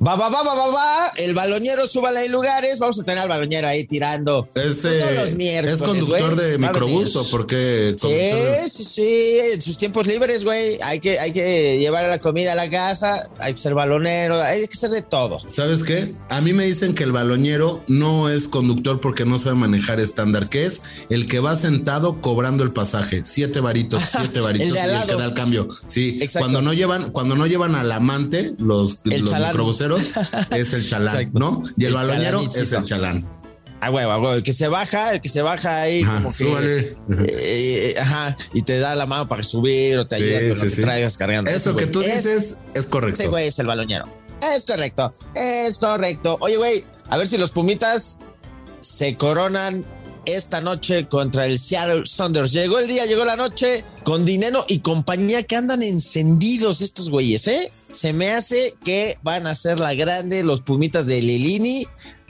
Va, 0.03 0.15
va, 0.15 0.29
va, 0.29 0.41
va, 0.41 0.55
va, 0.55 0.71
va. 0.71 1.11
El 1.17 1.35
baloñero 1.35 1.85
súbale 1.85 2.25
en 2.25 2.31
lugares. 2.31 2.79
Vamos 2.79 2.99
a 2.99 3.03
tener 3.03 3.21
al 3.21 3.29
baloñero 3.29 3.67
ahí 3.67 3.83
tirando. 3.83 4.49
Ese 4.55 4.97
todos 4.97 5.15
los 5.15 5.35
miércoles, 5.35 5.79
es 5.79 5.87
conductor 5.87 6.35
wey. 6.35 6.49
de 6.49 6.57
microbús 6.57 7.15
o 7.17 7.29
porque. 7.29 7.93
Sí, 7.95 8.67
sí, 8.67 8.83
sí. 8.83 9.39
En 9.53 9.61
sus 9.61 9.77
tiempos 9.77 10.07
libres, 10.07 10.43
güey. 10.43 10.79
Hay 10.81 10.99
que, 10.99 11.19
hay 11.19 11.31
que 11.31 11.77
llevar 11.79 12.07
la 12.07 12.17
comida 12.17 12.53
a 12.53 12.55
la 12.55 12.67
casa. 12.71 13.29
Hay 13.37 13.53
que 13.53 13.59
ser 13.59 13.75
balonero. 13.75 14.41
Hay 14.41 14.67
que 14.67 14.75
ser 14.75 14.89
de 14.89 15.03
todo. 15.03 15.37
¿Sabes 15.47 15.83
qué? 15.83 16.15
A 16.29 16.41
mí 16.41 16.53
me 16.53 16.65
dicen 16.65 16.95
que 16.95 17.03
el 17.03 17.11
balonero 17.11 17.83
no 17.87 18.31
es 18.31 18.47
conductor 18.47 19.01
porque 19.01 19.25
no 19.25 19.37
sabe 19.37 19.55
manejar 19.55 19.99
estándar, 19.99 20.49
que 20.49 20.65
es 20.65 20.81
el 21.09 21.27
que 21.27 21.39
va 21.41 21.55
sentado 21.55 22.21
cobrando 22.21 22.63
el 22.63 22.71
pasaje. 22.71 23.21
Siete 23.23 23.59
varitos, 23.59 24.01
siete 24.19 24.39
varitos 24.39 24.69
el 24.69 24.73
de 24.73 24.79
y 24.79 24.95
el 24.95 25.05
que 25.05 25.15
da 25.15 25.25
el 25.25 25.35
cambio. 25.35 25.67
Sí. 25.85 26.17
Exacto. 26.21 26.47
Cuando 26.47 26.63
no 26.63 26.73
llevan, 26.73 27.11
cuando 27.11 27.35
no 27.35 27.45
llevan 27.45 27.75
al 27.75 27.91
amante, 27.91 28.55
los, 28.57 29.01
el 29.05 29.25
los 29.25 29.31
microbuseros 29.31 29.90
es 30.51 30.73
el 30.73 30.87
chalán, 30.87 31.15
Exacto. 31.15 31.39
¿no? 31.39 31.63
Y 31.77 31.85
el, 31.85 31.89
el 31.89 31.93
balonero 31.93 32.41
es 32.41 32.71
el 32.71 32.83
chalán. 32.83 33.27
Ah, 33.83 33.89
huevo, 33.89 34.11
huevo, 34.11 34.33
el 34.33 34.43
que 34.43 34.53
se 34.53 34.67
baja, 34.67 35.13
el 35.13 35.21
que 35.21 35.29
se 35.29 35.41
baja 35.41 35.81
ahí, 35.81 36.03
ajá, 36.03 36.17
como 36.17 36.59
que. 36.59 36.77
Eh, 36.77 36.87
eh, 37.27 37.95
ajá, 37.99 38.37
y 38.53 38.61
te 38.61 38.77
da 38.77 38.93
la 38.93 39.07
mano 39.07 39.27
para 39.27 39.41
subir 39.41 39.97
o 39.97 40.05
te 40.05 40.17
ayuda 40.17 40.39
sí, 40.39 40.47
con 40.49 40.57
sí, 40.57 40.63
lo 40.63 40.69
que 40.69 40.75
sí. 40.75 40.81
traigas 40.81 41.17
cargando. 41.17 41.49
Eso 41.49 41.75
que 41.75 41.87
tú 41.87 42.01
dices 42.01 42.25
es, 42.25 42.57
es 42.75 42.85
correcto. 42.85 43.19
Ese 43.19 43.29
güey 43.29 43.47
es 43.47 43.57
el 43.57 43.65
baloñero. 43.65 44.05
Es 44.53 44.65
correcto, 44.65 45.11
es 45.33 45.79
correcto. 45.79 46.37
Oye, 46.41 46.57
güey, 46.57 46.85
a 47.09 47.17
ver 47.17 47.27
si 47.27 47.39
los 47.39 47.49
Pumitas 47.49 48.19
se 48.81 49.17
coronan 49.17 49.83
esta 50.25 50.61
noche 50.61 51.07
contra 51.07 51.45
el 51.45 51.57
Seattle 51.57 52.03
Saunders. 52.05 52.51
Llegó 52.51 52.79
el 52.79 52.87
día, 52.87 53.05
llegó 53.05 53.25
la 53.25 53.35
noche 53.35 53.83
con 54.03 54.25
dinero 54.25 54.65
y 54.67 54.79
compañía 54.79 55.43
que 55.43 55.55
andan 55.55 55.83
encendidos 55.83 56.81
estos 56.81 57.09
güeyes, 57.09 57.47
¿eh? 57.47 57.71
Se 57.91 58.13
me 58.13 58.31
hace 58.31 58.75
que 58.83 59.17
van 59.23 59.47
a 59.47 59.53
ser 59.53 59.79
la 59.79 59.93
grande 59.93 60.43
los 60.43 60.61
Pumitas 60.61 61.05
de 61.05 61.21
Lilini. 61.21 61.85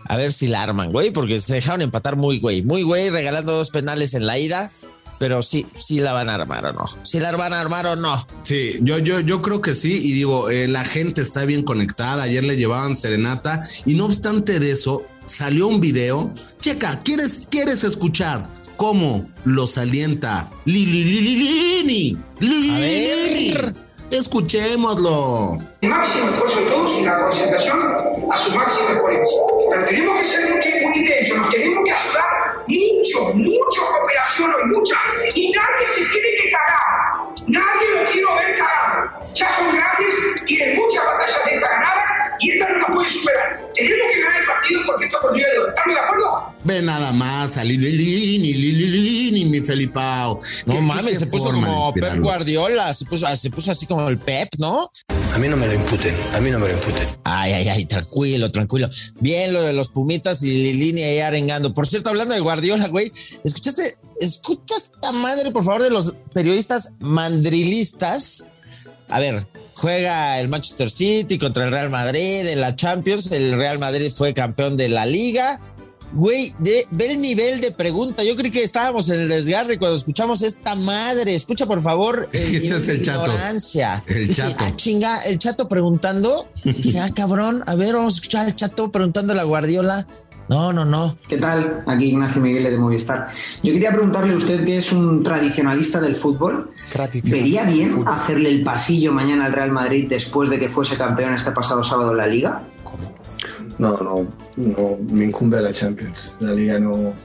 A 0.05 0.17
ver 0.17 0.33
si 0.33 0.47
la 0.47 0.63
arman, 0.63 0.91
güey, 0.91 1.11
porque 1.11 1.39
se 1.39 1.53
dejaron 1.53 1.81
empatar 1.81 2.15
muy, 2.15 2.39
güey. 2.39 2.63
Muy, 2.63 2.83
güey, 2.83 3.09
regalando 3.09 3.53
dos 3.53 3.69
penales 3.69 4.13
en 4.13 4.25
la 4.25 4.39
ida. 4.39 4.71
Pero 5.19 5.43
sí, 5.43 5.67
sí 5.77 5.99
la 5.99 6.13
van 6.13 6.29
a 6.29 6.33
armar 6.33 6.65
o 6.65 6.73
no. 6.73 6.85
Si 7.03 7.19
la 7.19 7.31
van 7.35 7.53
a 7.53 7.61
armar 7.61 7.85
o 7.85 7.95
no. 7.95 8.27
Sí, 8.41 8.79
yo, 8.81 8.97
yo, 8.97 9.19
yo 9.19 9.39
creo 9.39 9.61
que 9.61 9.75
sí. 9.75 10.01
Y 10.03 10.13
digo, 10.13 10.49
eh, 10.49 10.67
la 10.67 10.83
gente 10.83 11.21
está 11.21 11.45
bien 11.45 11.61
conectada. 11.61 12.23
Ayer 12.23 12.43
le 12.43 12.57
llevaban 12.57 12.95
serenata. 12.95 13.61
Y 13.85 13.93
no 13.93 14.05
obstante 14.05 14.59
de 14.59 14.71
eso, 14.71 15.05
salió 15.25 15.67
un 15.67 15.79
video. 15.81 16.33
Checa, 16.59 16.99
¿quieres, 17.03 17.47
quieres 17.49 17.83
escuchar 17.83 18.47
cómo 18.77 19.29
los 19.45 19.77
alienta 19.77 20.49
Lili 20.65 21.03
Lili 21.03 22.17
Lili? 22.39 23.51
A 23.51 23.59
ver. 23.59 23.75
Escuchémoslo. 24.11 25.57
El 25.79 25.89
máximo 25.89 26.29
esfuerzo 26.29 26.59
de 26.59 26.65
todos 26.65 26.99
y 26.99 27.03
la 27.03 27.17
concentración 27.23 27.79
a 27.79 28.37
su 28.37 28.53
máximo 28.53 28.89
exponencia. 28.89 29.41
Pero 29.69 29.85
tenemos 29.85 30.19
que 30.19 30.25
ser 30.25 30.53
mucho 30.53 30.69
intensos, 30.93 31.37
nos 31.37 31.49
tenemos 31.49 31.77
que 31.85 31.91
ayudar 31.91 32.41
mucho, 32.67 33.33
mucho 33.33 33.81
cooperación 33.89 34.51
hoy, 34.53 34.77
mucha. 34.77 34.95
Y 35.35 35.51
nadie 35.51 35.80
Ve 46.81 46.87
nada 46.87 47.11
más 47.11 47.57
a 47.57 47.63
Lililini, 47.63 48.53
Lililini, 48.53 49.45
mi 49.45 49.59
Felipao. 49.61 50.39
No 50.65 50.73
¿Qué- 50.73 50.81
mames, 50.81 51.19
qué 51.19 51.25
se 51.25 51.31
puso 51.31 51.51
como 51.51 51.93
Pep? 51.93 52.17
Guardiola, 52.19 52.91
se 52.91 53.05
puso, 53.05 53.27
se 53.35 53.51
puso 53.51 53.69
así 53.69 53.85
como 53.85 54.07
el 54.07 54.17
Pep, 54.17 54.49
¿no? 54.57 54.89
A 55.35 55.37
mí 55.37 55.47
no 55.47 55.57
me 55.57 55.67
lo 55.67 55.75
imputen, 55.75 56.15
a 56.33 56.39
mí 56.39 56.49
no 56.49 56.57
me 56.57 56.69
lo 56.69 56.73
imputen. 56.73 57.07
Ay, 57.23 57.53
ay, 57.53 57.67
ay, 57.69 57.85
tranquilo, 57.85 58.49
tranquilo. 58.49 58.89
Bien 59.19 59.53
lo 59.53 59.61
de 59.61 59.73
los 59.73 59.89
Pumitas 59.89 60.41
y 60.41 60.57
Lilini 60.57 61.03
ahí 61.03 61.19
arengando. 61.19 61.71
Por 61.71 61.85
cierto, 61.85 62.09
hablando 62.09 62.33
de 62.33 62.39
Guardiola, 62.39 62.87
güey, 62.87 63.11
¿escuchaste? 63.43 63.93
Escucha 64.19 64.75
esta 64.75 65.11
madre, 65.11 65.51
por 65.51 65.63
favor, 65.63 65.83
de 65.83 65.91
los 65.91 66.13
periodistas 66.33 66.93
mandrilistas. 66.99 68.47
A 69.07 69.19
ver, 69.19 69.45
juega 69.75 70.39
el 70.39 70.47
Manchester 70.47 70.89
City 70.89 71.37
contra 71.37 71.65
el 71.65 71.71
Real 71.71 71.91
Madrid 71.91 72.47
en 72.47 72.59
la 72.59 72.75
Champions. 72.75 73.31
El 73.31 73.53
Real 73.53 73.77
Madrid 73.77 74.09
fue 74.11 74.33
campeón 74.33 74.77
de 74.77 74.89
la 74.89 75.05
liga. 75.05 75.59
Güey, 76.13 76.53
de, 76.59 76.85
ve 76.91 77.13
el 77.13 77.21
nivel 77.21 77.61
de 77.61 77.71
pregunta. 77.71 78.23
Yo 78.23 78.35
creí 78.35 78.51
que 78.51 78.63
estábamos 78.63 79.09
en 79.09 79.21
el 79.21 79.29
desgarre 79.29 79.77
cuando 79.77 79.95
escuchamos 79.95 80.41
esta 80.41 80.75
madre. 80.75 81.35
Escucha, 81.35 81.65
por 81.65 81.81
favor. 81.81 82.29
Este 82.41 82.59
nivel 82.59 82.81
es 82.81 82.89
el 82.89 82.97
de 82.97 83.03
chato. 83.03 83.31
ignorancia. 83.31 84.03
El 84.07 84.35
chato. 84.35 84.55
ah, 84.59 84.71
chinga, 84.75 85.21
el 85.21 85.39
chato 85.39 85.69
preguntando. 85.69 86.47
Dije, 86.63 86.99
ah, 86.99 87.09
cabrón, 87.15 87.63
a 87.65 87.75
ver, 87.75 87.95
vamos 87.95 88.13
a 88.13 88.17
escuchar 88.17 88.45
al 88.45 88.55
chato 88.55 88.91
preguntando 88.91 89.33
a 89.33 89.35
la 89.35 89.43
Guardiola. 89.43 90.07
No, 90.49 90.73
no, 90.73 90.83
no. 90.83 91.17
¿Qué 91.29 91.37
tal? 91.37 91.81
Aquí 91.87 92.07
Ignacio 92.07 92.41
Miguel 92.41 92.63
de 92.63 92.77
Movistar. 92.77 93.29
Yo 93.63 93.71
quería 93.71 93.91
preguntarle 93.91 94.33
a 94.33 94.35
usted 94.35 94.65
que 94.65 94.79
es 94.79 94.91
un 94.91 95.23
tradicionalista 95.23 96.01
del 96.01 96.13
fútbol. 96.13 96.71
¿Vería 97.23 97.63
bien 97.63 98.03
hacerle 98.05 98.49
el 98.49 98.61
pasillo 98.61 99.13
mañana 99.13 99.45
al 99.45 99.53
Real 99.53 99.71
Madrid 99.71 100.07
después 100.09 100.49
de 100.49 100.59
que 100.59 100.67
fuese 100.67 100.97
campeón 100.97 101.33
este 101.33 101.51
pasado 101.51 101.83
sábado 101.83 102.11
en 102.11 102.17
la 102.17 102.27
Liga? 102.27 102.63
No, 103.81 103.97
no, 103.97 104.27
no 104.57 104.97
me 105.09 105.25
incumbe 105.25 105.59
la 105.59 105.71
Champions. 105.71 106.35
La 106.39 106.51
liga 106.51 106.77
no. 106.77 107.15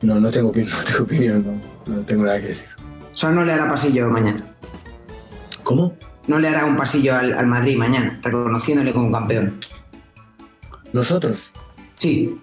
No, 0.00 0.18
no 0.18 0.30
tengo 0.30 0.48
opinión, 0.48 0.72
no 0.78 0.84
tengo 0.84 1.04
opinión, 1.04 1.60
no, 1.86 1.94
no 1.94 2.00
tengo 2.06 2.24
nada 2.24 2.40
que 2.40 2.48
decir. 2.48 2.68
O 3.12 3.16
sea, 3.16 3.30
no 3.30 3.44
le 3.44 3.52
hará 3.52 3.68
pasillo 3.68 4.08
mañana. 4.08 4.46
¿Cómo? 5.62 5.94
No 6.26 6.38
le 6.38 6.48
hará 6.48 6.64
un 6.64 6.78
pasillo 6.78 7.14
al, 7.14 7.34
al 7.34 7.46
Madrid 7.46 7.76
mañana, 7.76 8.18
reconociéndole 8.22 8.94
como 8.94 9.12
campeón. 9.12 9.60
¿Nosotros? 10.94 11.50
Sí. 11.96 12.40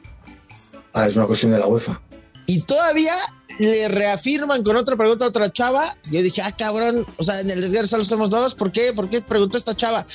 Ah, 0.94 1.08
es 1.08 1.16
una 1.16 1.26
cuestión 1.26 1.54
de 1.54 1.58
la 1.58 1.66
UEFA. 1.66 2.00
Y 2.46 2.62
todavía 2.62 3.14
le 3.58 3.88
reafirman 3.88 4.62
con 4.62 4.78
otra 4.78 4.96
pregunta 4.96 5.26
a 5.26 5.30
otra 5.30 5.50
chava. 5.50 5.98
Yo 6.12 6.22
dije, 6.22 6.44
ah, 6.44 6.56
cabrón, 6.56 7.08
o 7.18 7.24
sea, 7.24 7.42
en 7.42 7.50
el 7.50 7.60
desgarre 7.60 7.88
solo 7.88 8.04
somos 8.04 8.30
dos. 8.30 8.54
¿Por 8.54 8.72
qué? 8.72 8.94
¿Por 8.94 9.10
qué 9.10 9.22
preguntó 9.22 9.58
esta 9.58 9.76
chava? 9.76 10.06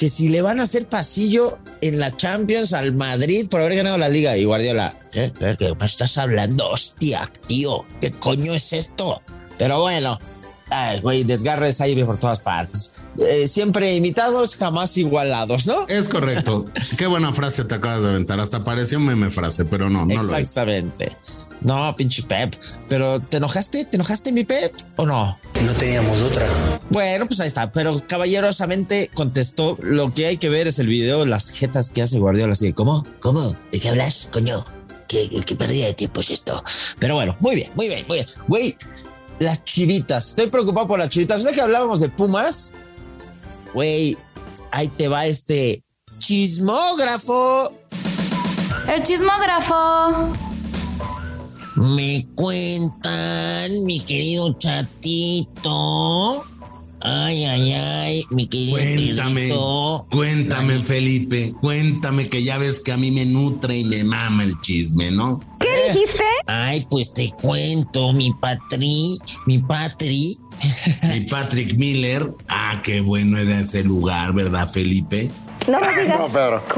Que 0.00 0.08
si 0.08 0.30
le 0.30 0.42
van 0.42 0.58
a 0.58 0.62
hacer 0.62 0.88
pasillo 0.88 1.58
en 1.82 2.00
la 2.00 2.16
Champions 2.16 2.72
al 2.72 2.94
Madrid 2.94 3.46
por 3.48 3.60
haber 3.60 3.76
ganado 3.76 3.98
la 3.98 4.08
liga. 4.08 4.36
Y 4.36 4.44
Guardiola, 4.46 4.98
¿qué, 5.12 5.30
qué, 5.38 5.56
qué 5.58 5.84
estás 5.84 6.16
hablando? 6.16 6.70
Hostia, 6.70 7.30
tío, 7.46 7.84
¿qué 8.00 8.10
coño 8.10 8.54
es 8.54 8.72
esto? 8.72 9.20
Pero 9.58 9.82
bueno, 9.82 10.18
ay, 10.70 11.00
güey, 11.00 11.24
desgarres 11.24 11.80
ahí 11.80 12.02
por 12.04 12.18
todas 12.18 12.40
partes. 12.40 12.92
Eh, 13.18 13.46
siempre 13.46 13.94
imitados, 13.94 14.56
jamás 14.56 14.96
igualados, 14.96 15.66
¿no? 15.66 15.86
Es 15.88 16.08
correcto. 16.08 16.66
Qué 16.98 17.06
buena 17.06 17.32
frase 17.32 17.64
te 17.64 17.74
acabas 17.74 18.02
de 18.02 18.10
aventar. 18.10 18.40
Hasta 18.40 18.64
pareció 18.64 19.00
meme 19.00 19.30
frase, 19.30 19.64
pero 19.64 19.90
no, 19.90 20.06
no 20.06 20.14
lo 20.14 20.20
es. 20.22 20.26
Exactamente. 20.28 21.16
No, 21.62 21.94
pinche 21.96 22.22
Pep. 22.22 22.54
Pero 22.88 23.20
¿te 23.20 23.36
enojaste? 23.36 23.84
¿Te 23.84 23.96
enojaste, 23.96 24.32
mi 24.32 24.44
Pep? 24.44 24.74
¿O 24.96 25.04
no? 25.04 25.38
No 25.62 25.72
teníamos 25.72 26.20
otra. 26.22 26.48
Bueno, 26.90 27.26
pues 27.26 27.40
ahí 27.40 27.48
está. 27.48 27.72
Pero 27.72 28.02
caballerosamente 28.06 29.10
contestó: 29.12 29.76
Lo 29.82 30.14
que 30.14 30.26
hay 30.26 30.36
que 30.38 30.48
ver 30.48 30.68
es 30.68 30.78
el 30.78 30.86
video, 30.86 31.24
las 31.24 31.50
jetas 31.50 31.90
que 31.90 32.02
hace 32.02 32.18
Guardiola. 32.18 32.52
Así 32.52 32.66
de, 32.66 32.74
¿cómo? 32.74 33.06
¿Cómo? 33.20 33.56
¿De 33.70 33.80
qué 33.80 33.90
hablas, 33.90 34.28
coño? 34.32 34.64
¿Qué, 35.08 35.28
qué 35.44 35.56
pérdida 35.56 35.86
de 35.86 35.94
tiempo 35.94 36.20
es 36.20 36.30
esto? 36.30 36.62
Pero 37.00 37.16
bueno, 37.16 37.36
muy 37.40 37.56
bien, 37.56 37.70
muy 37.74 37.88
bien, 37.88 38.04
muy 38.06 38.18
bien. 38.18 38.28
Güey, 38.46 38.76
las 39.40 39.64
chivitas. 39.64 40.28
Estoy 40.28 40.46
preocupado 40.48 40.86
por 40.86 40.98
las 41.00 41.08
chivitas. 41.08 41.42
¿Sabes 41.42 41.56
que 41.56 41.62
hablábamos 41.62 41.98
de 41.98 42.08
Pumas? 42.08 42.72
Güey, 43.74 44.16
ahí 44.70 44.88
te 44.88 45.08
va 45.08 45.26
este 45.26 45.82
chismógrafo. 46.18 47.72
El 48.94 49.02
chismógrafo. 49.02 50.32
Me 51.76 52.28
cuentan, 52.34 53.70
mi 53.86 54.00
querido 54.00 54.52
chatito. 54.58 56.44
Ay, 57.02 57.44
ay, 57.46 57.72
ay, 57.72 58.24
mi 58.30 58.46
querido 58.46 58.76
Cuéntame, 58.76 59.34
Pedrito. 59.40 60.06
cuéntame, 60.10 60.74
Felipe. 60.80 61.54
Cuéntame 61.58 62.28
que 62.28 62.42
ya 62.42 62.58
ves 62.58 62.80
que 62.80 62.92
a 62.92 62.98
mí 62.98 63.10
me 63.10 63.24
nutre 63.24 63.78
y 63.78 63.84
me 63.84 64.04
mama 64.04 64.44
el 64.44 64.60
chisme, 64.60 65.10
¿no? 65.10 65.40
¿Qué 65.60 65.92
dijiste? 65.94 66.24
Ay, 66.46 66.86
pues 66.90 67.12
te 67.12 67.30
cuento, 67.40 68.12
mi 68.12 68.32
patri, 68.32 69.18
mi 69.46 69.58
patri. 69.58 70.38
Y 71.14 71.24
Patrick 71.26 71.78
Miller. 71.78 72.34
Ah, 72.48 72.80
qué 72.82 73.00
bueno 73.00 73.38
era 73.38 73.60
ese 73.60 73.82
lugar, 73.82 74.34
¿verdad, 74.34 74.68
Felipe? 74.68 75.30
No 75.68 75.80
me 75.80 76.02
digas. 76.02 76.20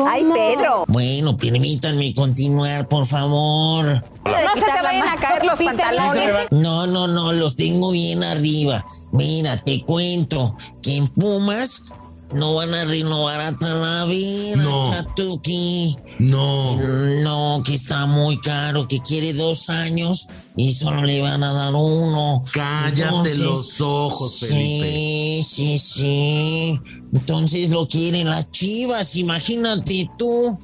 Ay, 0.07 0.25
Pedro. 0.25 0.85
Bueno, 0.89 1.37
permítanme 1.37 2.15
continuar, 2.15 2.89
por 2.89 3.07
favor. 3.07 3.87
No 4.25 4.55
se 4.55 4.61
te 4.61 4.83
vayan 4.83 5.09
a 5.09 5.15
caer 5.17 5.45
los 5.45 5.59
pantalones. 5.59 6.33
No, 6.51 6.87
no, 6.87 7.07
no, 7.09 7.33
los 7.33 7.57
tengo 7.57 7.93
bien 7.93 8.23
arriba. 8.25 8.85
Mira, 9.13 9.57
te 9.57 9.85
cuento 9.85 10.57
que 10.83 10.97
en 10.97 11.09
Pumas 11.09 11.85
no 12.35 12.55
van 12.55 12.73
a 12.75 12.85
renovar 12.85 13.41
a 13.41 13.57
Talavera, 13.57 14.63
No. 14.63 14.91
Chatuki. 14.93 15.97
No. 16.19 16.77
No, 17.23 17.63
que 17.65 17.75
está 17.75 18.07
muy 18.07 18.41
caro, 18.41 18.89
que 18.89 19.01
quiere 19.01 19.33
dos 19.33 19.69
años 19.71 20.29
y 20.57 20.73
solo 20.73 21.03
le 21.05 21.21
van 21.21 21.43
a 21.43 21.53
dar 21.53 21.75
uno. 21.75 22.45
Cállate 22.53 23.35
los 23.37 23.81
ojos, 23.81 24.41
Felipe. 24.41 24.87
Sí, 24.87 25.43
sí, 25.43 25.79
sí. 25.79 26.81
Entonces 27.13 27.71
lo 27.71 27.87
quieren 27.89 28.29
las 28.29 28.51
chivas, 28.51 29.17
imagínate 29.17 30.11
tú. 30.19 30.59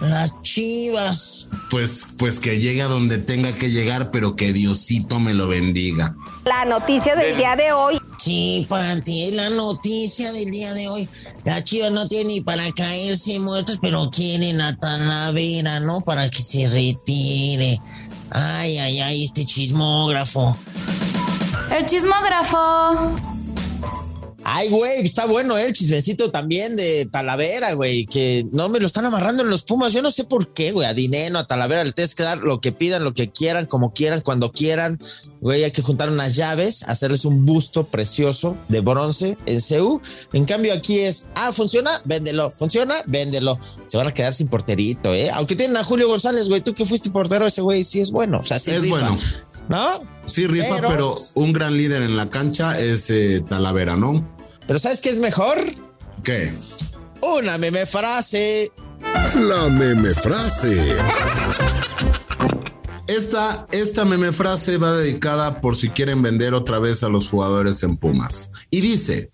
Las 0.00 0.32
chivas. 0.42 1.48
Pues, 1.70 2.14
pues 2.18 2.38
que 2.38 2.60
llegue 2.60 2.82
a 2.82 2.86
donde 2.86 3.18
tenga 3.18 3.52
que 3.52 3.70
llegar, 3.70 4.12
pero 4.12 4.36
que 4.36 4.52
Diosito 4.52 5.18
me 5.18 5.34
lo 5.34 5.48
bendiga. 5.48 6.14
La 6.44 6.64
noticia 6.64 7.16
del 7.16 7.36
día 7.36 7.56
de 7.56 7.72
hoy. 7.72 7.98
Sí, 8.18 8.66
Panti, 8.68 9.22
es 9.22 9.36
la 9.36 9.48
noticia 9.50 10.32
del 10.32 10.50
día 10.50 10.74
de 10.74 10.88
hoy. 10.88 11.08
Las 11.44 11.62
chivas 11.62 11.92
no 11.92 12.08
tienen 12.08 12.28
ni 12.28 12.40
para 12.40 12.70
caerse 12.72 13.38
muertos, 13.38 13.78
pero 13.80 14.10
quieren 14.10 14.60
a 14.60 14.76
Talavera, 14.76 15.78
¿no? 15.80 16.00
Para 16.00 16.28
que 16.28 16.42
se 16.42 16.66
retire. 16.66 17.80
Ay, 18.30 18.78
ay, 18.78 19.00
ay, 19.00 19.24
este 19.24 19.44
chismógrafo. 19.44 20.56
El 21.70 21.86
chismógrafo. 21.86 23.27
Ay, 24.44 24.68
güey, 24.68 25.04
está 25.04 25.26
bueno 25.26 25.58
el 25.58 25.72
chismecito 25.72 26.30
también 26.30 26.76
de 26.76 27.06
Talavera, 27.06 27.72
güey, 27.72 28.06
que 28.06 28.46
no 28.52 28.68
me 28.68 28.78
lo 28.78 28.86
están 28.86 29.04
amarrando 29.04 29.42
en 29.42 29.50
los 29.50 29.64
Pumas. 29.64 29.92
Yo 29.92 30.00
no 30.00 30.10
sé 30.10 30.24
por 30.24 30.52
qué, 30.54 30.70
güey, 30.72 30.86
a 30.86 30.94
Dineno, 30.94 31.40
a 31.40 31.46
Talavera 31.46 31.82
le 31.82 31.92
tienes 31.92 32.14
que 32.14 32.22
dar 32.22 32.38
lo 32.38 32.60
que 32.60 32.70
pidan, 32.72 33.02
lo 33.02 33.14
que 33.14 33.30
quieran, 33.30 33.66
como 33.66 33.92
quieran, 33.92 34.20
cuando 34.20 34.52
quieran. 34.52 34.98
Güey, 35.40 35.64
hay 35.64 35.72
que 35.72 35.82
juntar 35.82 36.08
unas 36.08 36.36
llaves, 36.36 36.84
hacerles 36.84 37.24
un 37.24 37.46
busto 37.46 37.86
precioso 37.86 38.56
de 38.68 38.80
bronce 38.80 39.36
en 39.46 39.60
CU. 39.60 40.00
En 40.32 40.44
cambio, 40.44 40.72
aquí 40.72 41.00
es, 41.00 41.26
ah, 41.34 41.52
funciona, 41.52 42.00
véndelo, 42.04 42.50
funciona, 42.50 42.94
véndelo. 43.06 43.58
Se 43.86 43.96
van 43.96 44.06
a 44.06 44.14
quedar 44.14 44.34
sin 44.34 44.48
porterito, 44.48 45.14
¿eh? 45.14 45.30
Aunque 45.30 45.56
tienen 45.56 45.76
a 45.76 45.84
Julio 45.84 46.08
González, 46.08 46.48
güey, 46.48 46.60
tú 46.60 46.74
que 46.74 46.84
fuiste 46.84 47.10
portero, 47.10 47.46
ese 47.46 47.60
güey 47.60 47.82
sí 47.82 48.00
es 48.00 48.12
bueno, 48.12 48.38
o 48.38 48.42
sea, 48.42 48.58
sí 48.58 48.70
Es 48.70 48.82
rifa, 48.82 49.00
bueno. 49.00 49.18
¿No? 49.68 50.02
Sí, 50.26 50.46
rifa, 50.46 50.76
Pero- 50.76 50.88
pero, 50.88 51.14
un 51.34 51.52
gran 51.52 51.76
líder 51.76 52.02
en 52.02 52.16
la 52.16 52.30
cancha 52.30 52.78
es 52.78 53.08
eh, 53.10 53.42
Talavera, 53.48 53.96
¿no? 53.96 54.26
Pero 54.66 54.78
¿sabes 54.78 55.00
qué 55.00 55.10
es 55.10 55.20
mejor? 55.20 55.58
¿Qué? 56.22 56.52
Una 57.22 57.58
meme 57.58 57.86
frase. 57.86 58.72
La 59.34 59.68
meme 59.68 60.14
frase. 60.14 60.96
Esta, 63.06 63.66
esta 63.72 64.04
meme 64.04 64.32
frase 64.32 64.76
va 64.76 64.92
dedicada 64.92 65.60
por 65.60 65.76
si 65.76 65.88
quieren 65.88 66.20
vender 66.22 66.52
otra 66.52 66.78
vez 66.78 67.02
a 67.02 67.08
los 67.08 67.28
jugadores 67.28 67.82
en 67.82 67.96
Pumas. 67.96 68.52
Y 68.70 68.82
dice, 68.82 69.30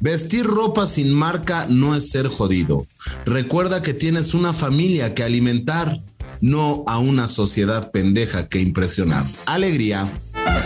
vestir 0.00 0.46
ropa 0.46 0.86
sin 0.86 1.12
marca 1.12 1.66
no 1.68 1.96
es 1.96 2.10
ser 2.10 2.28
jodido. 2.28 2.86
Recuerda 3.26 3.82
que 3.82 3.94
tienes 3.94 4.32
una 4.32 4.52
familia 4.52 5.12
que 5.14 5.24
alimentar, 5.24 6.00
no 6.44 6.84
a 6.86 6.98
una 6.98 7.26
sociedad 7.26 7.90
pendeja 7.90 8.50
que 8.50 8.60
impresionar. 8.60 9.24
Alegría. 9.46 10.06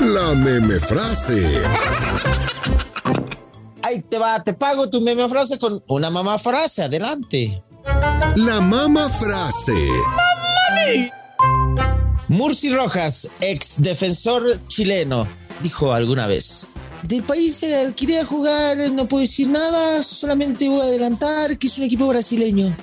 La 0.00 0.34
meme 0.34 0.80
frase. 0.80 1.62
Ahí 3.84 4.02
te 4.02 4.18
va, 4.18 4.42
te 4.42 4.54
pago 4.54 4.90
tu 4.90 5.00
meme 5.00 5.28
frase 5.28 5.56
con 5.56 5.80
una 5.86 6.10
mamá 6.10 6.36
frase. 6.36 6.82
Adelante. 6.82 7.62
La 8.34 8.60
mama 8.60 9.08
frase. 9.08 9.88
Murci 12.26 12.74
Rojas, 12.74 13.30
ex 13.40 13.76
defensor 13.78 14.58
chileno, 14.66 15.28
dijo 15.62 15.92
alguna 15.92 16.26
vez: 16.26 16.66
Del 17.04 17.22
país 17.22 17.62
al 17.62 17.94
que 17.94 18.06
quería 18.06 18.26
jugar, 18.26 18.78
no 18.90 19.06
puedo 19.06 19.20
decir 19.20 19.48
nada, 19.48 20.02
solamente 20.02 20.68
voy 20.68 20.80
a 20.80 20.84
adelantar 20.84 21.56
que 21.56 21.68
es 21.68 21.78
un 21.78 21.84
equipo 21.84 22.08
brasileño. 22.08 22.76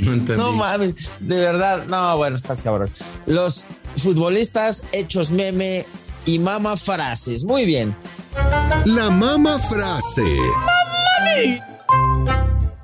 No 0.04 0.12
entendí. 0.12 0.42
No 0.42 0.52
mames, 0.52 0.94
de 1.20 1.40
verdad, 1.40 1.84
no, 1.86 2.16
bueno, 2.16 2.36
estás 2.36 2.62
cabrón. 2.62 2.90
Los 3.26 3.66
futbolistas 3.96 4.84
hechos 4.92 5.30
meme 5.30 5.84
y 6.24 6.38
mama 6.38 6.76
frases. 6.76 7.44
Muy 7.44 7.64
bien. 7.66 7.94
La 8.86 9.10
mama 9.10 9.58
frase. 9.58 10.38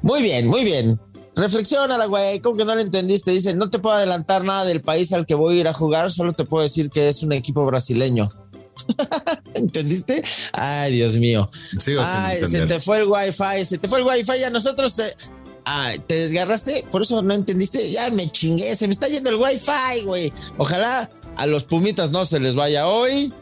Muy 0.02 0.22
bien, 0.22 0.46
muy 0.46 0.64
bien. 0.64 1.00
Reflexiona, 1.34 2.04
güey. 2.06 2.40
¿Cómo 2.40 2.56
que 2.56 2.64
no 2.64 2.74
lo 2.74 2.80
entendiste? 2.80 3.30
Dice, 3.30 3.54
no 3.54 3.68
te 3.68 3.78
puedo 3.78 3.96
adelantar 3.96 4.44
nada 4.44 4.64
del 4.64 4.80
país 4.80 5.12
al 5.12 5.26
que 5.26 5.34
voy 5.34 5.56
a 5.56 5.60
ir 5.60 5.68
a 5.68 5.74
jugar, 5.74 6.10
solo 6.10 6.32
te 6.32 6.44
puedo 6.44 6.62
decir 6.62 6.88
que 6.90 7.08
es 7.08 7.22
un 7.22 7.32
equipo 7.32 7.64
brasileño. 7.66 8.26
¿Entendiste? 9.54 10.22
Ay, 10.52 10.92
Dios 10.94 11.14
mío. 11.16 11.48
Sigo 11.78 12.02
sin 12.04 12.14
Ay, 12.14 12.44
se 12.44 12.66
te 12.66 12.78
fue 12.78 13.00
el 13.00 13.08
wifi, 13.08 13.64
se 13.64 13.78
te 13.78 13.88
fue 13.88 14.00
el 14.00 14.06
wifi. 14.06 14.44
A 14.44 14.50
nosotros 14.50 14.94
te. 14.94 15.04
Ay, 15.68 15.98
te 15.98 16.14
desgarraste, 16.14 16.84
por 16.92 17.02
eso 17.02 17.20
no 17.22 17.34
entendiste. 17.34 17.90
Ya 17.90 18.08
me 18.10 18.30
chingué, 18.30 18.76
se 18.76 18.86
me 18.86 18.94
está 18.94 19.08
yendo 19.08 19.30
el 19.30 19.36
wifi, 19.36 20.04
güey. 20.04 20.32
Ojalá 20.58 21.10
a 21.36 21.46
los 21.46 21.64
pumitas 21.64 22.12
no 22.12 22.24
se 22.24 22.38
les 22.38 22.54
vaya 22.54 22.86
hoy. 22.86 23.34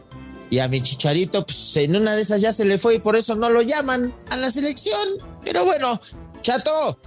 Y 0.49 0.59
a 0.59 0.69
mi 0.69 0.81
chicharito, 0.81 1.45
pues 1.45 1.77
en 1.77 1.97
una 1.97 2.17
de 2.17 2.23
esas 2.23 2.41
ya 2.41 2.53
se 2.55 2.65
le 2.65 2.79
fue 2.79 2.95
y 2.95 2.99
por 2.99 3.15
eso 3.15 3.35
no 3.35 3.51
lo 3.51 3.61
llaman 3.61 4.15
a 4.31 4.39
la 4.39 4.51
selección. 4.51 5.07
Pero 5.45 5.67
bueno, 5.67 6.01
chato, 6.41 6.99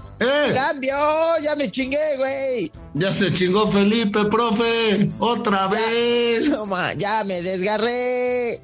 cambio, 0.54 0.96
ya 1.42 1.56
me 1.56 1.72
chingué, 1.72 2.18
güey. 2.18 2.72
Ya 2.94 3.12
se 3.12 3.34
chingó 3.34 3.72
Felipe, 3.72 4.26
profe. 4.26 5.10
Otra 5.18 5.68
vez. 5.68 6.52
Toma, 6.54 6.94
ya 6.94 7.24
me 7.24 7.42
desgarré. 7.42 8.64